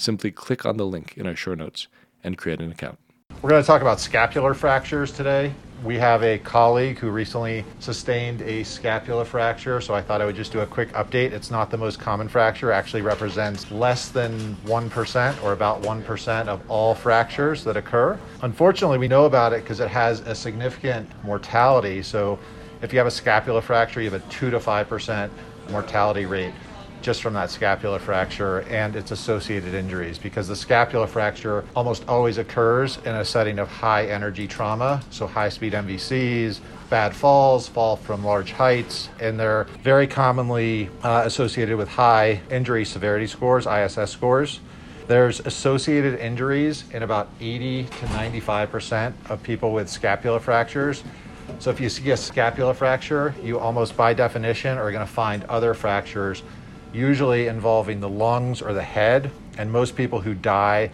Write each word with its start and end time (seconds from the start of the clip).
simply 0.00 0.30
click 0.30 0.64
on 0.64 0.76
the 0.76 0.86
link 0.86 1.14
in 1.16 1.26
our 1.26 1.36
show 1.36 1.54
notes 1.54 1.88
and 2.24 2.36
create 2.36 2.60
an 2.60 2.70
account. 2.70 2.98
We're 3.42 3.48
going 3.50 3.62
to 3.62 3.66
talk 3.66 3.80
about 3.80 4.00
scapular 4.00 4.52
fractures 4.52 5.12
today. 5.12 5.54
We 5.82 5.96
have 5.96 6.22
a 6.22 6.38
colleague 6.38 6.98
who 6.98 7.08
recently 7.08 7.64
sustained 7.78 8.42
a 8.42 8.64
scapula 8.64 9.24
fracture, 9.24 9.80
so 9.80 9.94
I 9.94 10.02
thought 10.02 10.20
I 10.20 10.26
would 10.26 10.36
just 10.36 10.52
do 10.52 10.60
a 10.60 10.66
quick 10.66 10.92
update. 10.92 11.32
It's 11.32 11.50
not 11.50 11.70
the 11.70 11.78
most 11.78 11.98
common 11.98 12.28
fracture, 12.28 12.70
it 12.70 12.74
actually 12.74 13.00
represents 13.00 13.70
less 13.70 14.10
than 14.10 14.56
1% 14.66 15.42
or 15.42 15.54
about 15.54 15.80
1% 15.80 16.48
of 16.48 16.60
all 16.70 16.94
fractures 16.94 17.64
that 17.64 17.78
occur. 17.78 18.20
Unfortunately, 18.42 18.98
we 18.98 19.08
know 19.08 19.24
about 19.24 19.54
it 19.54 19.62
because 19.62 19.80
it 19.80 19.88
has 19.88 20.20
a 20.20 20.34
significant 20.34 21.08
mortality. 21.24 22.02
So 22.02 22.38
if 22.82 22.92
you 22.92 22.98
have 22.98 23.06
a 23.06 23.10
scapula 23.10 23.62
fracture, 23.62 24.02
you 24.02 24.10
have 24.10 24.22
a 24.22 24.30
2 24.30 24.50
to 24.50 24.58
5% 24.58 25.30
mortality 25.70 26.26
rate 26.26 26.52
just 27.02 27.22
from 27.22 27.34
that 27.34 27.50
scapular 27.50 27.98
fracture 27.98 28.60
and 28.62 28.94
its 28.96 29.10
associated 29.10 29.74
injuries 29.74 30.18
because 30.18 30.48
the 30.48 30.56
scapular 30.56 31.06
fracture 31.06 31.64
almost 31.74 32.06
always 32.08 32.38
occurs 32.38 32.98
in 32.98 33.14
a 33.14 33.24
setting 33.24 33.58
of 33.58 33.68
high 33.68 34.06
energy 34.06 34.46
trauma, 34.46 35.02
so 35.10 35.26
high 35.26 35.48
speed 35.48 35.72
MVCs, 35.72 36.60
bad 36.90 37.14
falls, 37.14 37.68
fall 37.68 37.96
from 37.96 38.24
large 38.24 38.52
heights, 38.52 39.08
and 39.20 39.38
they're 39.38 39.64
very 39.82 40.06
commonly 40.06 40.90
uh, 41.02 41.22
associated 41.24 41.76
with 41.76 41.88
high 41.88 42.40
injury 42.50 42.84
severity 42.84 43.26
scores, 43.26 43.66
ISS 43.66 44.10
scores. 44.10 44.60
There's 45.06 45.40
associated 45.40 46.20
injuries 46.20 46.84
in 46.92 47.02
about 47.02 47.28
80 47.40 47.84
to 47.84 48.06
95% 48.06 49.12
of 49.28 49.42
people 49.42 49.72
with 49.72 49.88
scapular 49.88 50.38
fractures. 50.38 51.02
So 51.58 51.70
if 51.70 51.80
you 51.80 51.88
see 51.88 52.10
a 52.10 52.16
scapular 52.16 52.74
fracture, 52.74 53.34
you 53.42 53.58
almost 53.58 53.96
by 53.96 54.14
definition 54.14 54.78
are 54.78 54.92
going 54.92 55.04
to 55.04 55.12
find 55.12 55.42
other 55.44 55.74
fractures 55.74 56.42
usually 56.92 57.46
involving 57.46 58.00
the 58.00 58.08
lungs 58.08 58.62
or 58.62 58.72
the 58.72 58.82
head. 58.82 59.30
And 59.58 59.70
most 59.70 59.96
people 59.96 60.20
who 60.20 60.34
die 60.34 60.90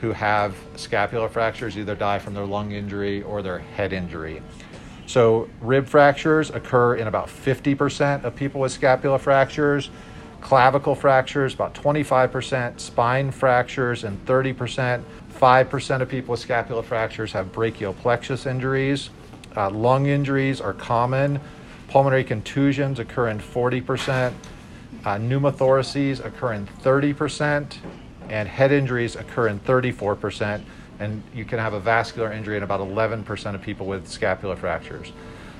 who 0.00 0.12
have 0.12 0.56
scapular 0.76 1.28
fractures 1.28 1.76
either 1.76 1.94
die 1.94 2.18
from 2.18 2.34
their 2.34 2.46
lung 2.46 2.72
injury 2.72 3.22
or 3.22 3.42
their 3.42 3.58
head 3.58 3.92
injury. 3.92 4.42
So, 5.06 5.48
rib 5.60 5.88
fractures 5.88 6.50
occur 6.50 6.96
in 6.96 7.06
about 7.06 7.28
50% 7.28 8.24
of 8.24 8.36
people 8.36 8.60
with 8.60 8.72
scapular 8.72 9.18
fractures, 9.18 9.90
clavicle 10.40 10.94
fractures, 10.94 11.54
about 11.54 11.74
25%, 11.74 12.78
spine 12.78 13.30
fractures, 13.30 14.04
and 14.04 14.24
30%. 14.26 15.02
5% 15.40 16.00
of 16.02 16.08
people 16.08 16.32
with 16.32 16.40
scapular 16.40 16.82
fractures 16.82 17.32
have 17.32 17.52
brachial 17.52 17.94
plexus 17.94 18.46
injuries. 18.46 19.10
Uh, 19.56 19.70
lung 19.70 20.06
injuries 20.06 20.60
are 20.60 20.74
common. 20.74 21.40
Pulmonary 21.88 22.22
contusions 22.24 22.98
occur 22.98 23.28
in 23.28 23.38
40%. 23.38 24.32
Uh, 25.04 25.16
pneumothoraces 25.16 26.24
occur 26.24 26.52
in 26.54 26.66
30%, 26.82 27.76
and 28.28 28.48
head 28.48 28.72
injuries 28.72 29.16
occur 29.16 29.48
in 29.48 29.60
34%. 29.60 30.62
And 31.00 31.22
you 31.32 31.44
can 31.44 31.58
have 31.58 31.74
a 31.74 31.80
vascular 31.80 32.32
injury 32.32 32.56
in 32.56 32.62
about 32.62 32.80
11% 32.80 33.54
of 33.54 33.62
people 33.62 33.86
with 33.86 34.08
scapular 34.08 34.56
fractures. 34.56 35.12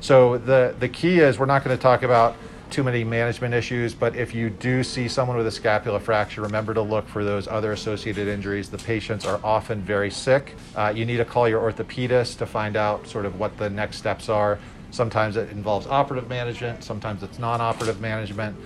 So 0.00 0.38
the, 0.38 0.74
the 0.78 0.88
key 0.88 1.20
is 1.20 1.38
we're 1.38 1.46
not 1.46 1.62
going 1.62 1.76
to 1.76 1.80
talk 1.80 2.02
about 2.02 2.34
too 2.70 2.82
many 2.82 3.04
management 3.04 3.52
issues, 3.52 3.94
but 3.94 4.16
if 4.16 4.34
you 4.34 4.48
do 4.48 4.82
see 4.82 5.08
someone 5.08 5.36
with 5.36 5.46
a 5.46 5.50
scapular 5.50 5.98
fracture, 5.98 6.40
remember 6.40 6.72
to 6.72 6.82
look 6.82 7.06
for 7.08 7.24
those 7.24 7.48
other 7.48 7.72
associated 7.72 8.28
injuries. 8.28 8.70
The 8.70 8.78
patients 8.78 9.24
are 9.24 9.40
often 9.42 9.82
very 9.82 10.10
sick. 10.10 10.54
Uh, 10.76 10.92
you 10.94 11.04
need 11.04 11.16
to 11.16 11.24
call 11.24 11.48
your 11.48 11.60
orthopedist 11.60 12.38
to 12.38 12.46
find 12.46 12.76
out 12.76 13.06
sort 13.06 13.26
of 13.26 13.38
what 13.38 13.56
the 13.58 13.68
next 13.68 13.96
steps 13.96 14.28
are. 14.28 14.58
Sometimes 14.92 15.36
it 15.36 15.50
involves 15.50 15.86
operative 15.86 16.28
management, 16.28 16.82
sometimes 16.82 17.22
it's 17.22 17.38
non 17.38 17.60
operative 17.60 18.00
management 18.00 18.56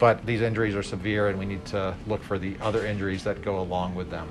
but 0.00 0.24
these 0.24 0.40
injuries 0.40 0.74
are 0.74 0.82
severe 0.82 1.28
and 1.28 1.38
we 1.38 1.44
need 1.44 1.64
to 1.66 1.94
look 2.06 2.22
for 2.22 2.38
the 2.38 2.56
other 2.60 2.86
injuries 2.86 3.22
that 3.22 3.42
go 3.42 3.60
along 3.60 3.94
with 3.94 4.10
them. 4.10 4.26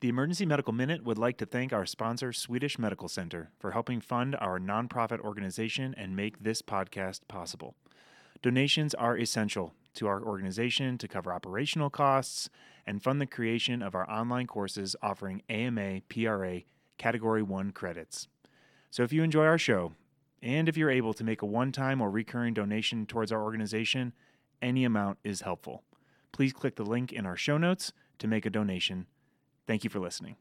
The 0.00 0.08
Emergency 0.08 0.44
Medical 0.44 0.72
Minute 0.72 1.04
would 1.04 1.18
like 1.18 1.38
to 1.38 1.46
thank 1.46 1.72
our 1.72 1.86
sponsor, 1.86 2.32
Swedish 2.32 2.76
Medical 2.76 3.08
Center, 3.08 3.52
for 3.60 3.70
helping 3.70 4.00
fund 4.00 4.34
our 4.40 4.58
nonprofit 4.58 5.20
organization 5.20 5.94
and 5.96 6.16
make 6.16 6.42
this 6.42 6.60
podcast 6.60 7.20
possible. 7.28 7.76
Donations 8.42 8.92
are 8.94 9.16
essential 9.16 9.72
to 9.94 10.08
our 10.08 10.20
organization 10.20 10.98
to 10.98 11.06
cover 11.06 11.32
operational 11.32 11.88
costs 11.88 12.50
and 12.84 13.00
fund 13.00 13.20
the 13.20 13.26
creation 13.26 13.80
of 13.80 13.94
our 13.94 14.10
online 14.10 14.48
courses 14.48 14.96
offering 15.00 15.42
AMA 15.48 16.00
PRA 16.08 16.62
Category 16.98 17.42
1 17.44 17.70
credits. 17.70 18.26
So 18.90 19.04
if 19.04 19.12
you 19.12 19.22
enjoy 19.22 19.44
our 19.44 19.58
show, 19.58 19.92
and 20.42 20.68
if 20.68 20.76
you're 20.76 20.90
able 20.90 21.14
to 21.14 21.22
make 21.22 21.42
a 21.42 21.46
one 21.46 21.70
time 21.70 22.00
or 22.00 22.10
recurring 22.10 22.54
donation 22.54 23.06
towards 23.06 23.30
our 23.30 23.42
organization, 23.42 24.12
any 24.62 24.84
amount 24.84 25.18
is 25.24 25.42
helpful. 25.42 25.82
Please 26.32 26.52
click 26.52 26.76
the 26.76 26.84
link 26.84 27.12
in 27.12 27.26
our 27.26 27.36
show 27.36 27.58
notes 27.58 27.92
to 28.18 28.26
make 28.26 28.46
a 28.46 28.50
donation. 28.50 29.06
Thank 29.66 29.84
you 29.84 29.90
for 29.90 29.98
listening. 30.00 30.36